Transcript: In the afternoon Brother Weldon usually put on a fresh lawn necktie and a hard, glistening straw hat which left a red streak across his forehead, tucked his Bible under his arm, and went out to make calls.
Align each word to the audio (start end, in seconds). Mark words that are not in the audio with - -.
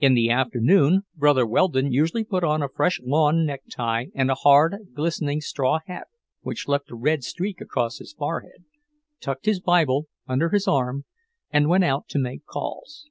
In 0.00 0.12
the 0.12 0.28
afternoon 0.28 1.06
Brother 1.14 1.46
Weldon 1.46 1.90
usually 1.90 2.24
put 2.24 2.44
on 2.44 2.62
a 2.62 2.68
fresh 2.68 3.00
lawn 3.02 3.46
necktie 3.46 4.08
and 4.14 4.30
a 4.30 4.34
hard, 4.34 4.88
glistening 4.94 5.40
straw 5.40 5.78
hat 5.86 6.08
which 6.42 6.68
left 6.68 6.90
a 6.90 6.94
red 6.94 7.24
streak 7.24 7.62
across 7.62 7.96
his 7.96 8.12
forehead, 8.12 8.64
tucked 9.18 9.46
his 9.46 9.60
Bible 9.62 10.08
under 10.26 10.50
his 10.50 10.68
arm, 10.68 11.06
and 11.50 11.70
went 11.70 11.84
out 11.84 12.06
to 12.08 12.18
make 12.18 12.44
calls. 12.44 13.06